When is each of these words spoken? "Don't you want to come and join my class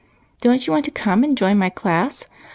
"Don't 0.41 0.65
you 0.65 0.73
want 0.73 0.83
to 0.85 0.89
come 0.89 1.23
and 1.23 1.37
join 1.37 1.59
my 1.59 1.69
class 1.69 2.25